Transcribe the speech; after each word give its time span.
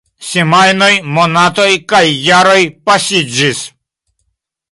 Semajnoj, 0.27 0.93
monatoj, 1.17 1.67
kaj 1.93 2.01
jaroj 2.29 2.57
pasiĝis. 2.89 3.63